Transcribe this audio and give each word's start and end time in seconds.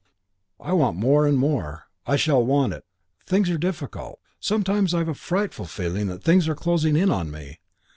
I 0.59 0.73
want 0.73 0.97
it 0.97 0.99
more 0.99 1.27
and 1.27 1.37
more. 1.37 1.83
I 2.07 2.15
shall 2.15 2.43
want 2.43 2.73
it. 2.73 2.83
Things 3.27 3.51
are 3.51 3.57
difficult. 3.59 4.17
Sometimes 4.39 4.95
I've 4.95 5.07
a 5.09 5.13
frightful 5.13 5.65
feeling 5.65 6.07
that 6.07 6.23
things 6.23 6.47
are 6.47 6.55
closing 6.55 6.95
in 6.97 7.11
on 7.11 7.29
me. 7.29 7.59